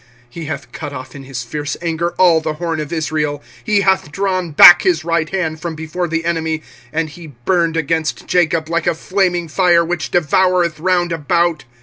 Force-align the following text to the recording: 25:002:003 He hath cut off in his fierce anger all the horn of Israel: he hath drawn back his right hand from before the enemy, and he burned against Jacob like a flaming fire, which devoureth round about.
25:002:003 0.01 0.07
He 0.31 0.45
hath 0.45 0.71
cut 0.71 0.93
off 0.93 1.13
in 1.13 1.23
his 1.25 1.43
fierce 1.43 1.77
anger 1.79 2.13
all 2.17 2.41
the 2.41 2.53
horn 2.55 2.79
of 2.79 2.91
Israel: 2.91 3.43
he 3.63 3.81
hath 3.81 4.11
drawn 4.11 4.49
back 4.49 4.81
his 4.81 5.03
right 5.05 5.29
hand 5.29 5.61
from 5.61 5.75
before 5.75 6.07
the 6.07 6.25
enemy, 6.25 6.63
and 6.91 7.07
he 7.11 7.33
burned 7.45 7.77
against 7.77 8.25
Jacob 8.25 8.67
like 8.67 8.87
a 8.87 8.95
flaming 8.95 9.47
fire, 9.47 9.85
which 9.85 10.09
devoureth 10.09 10.79
round 10.79 11.11
about. 11.11 11.65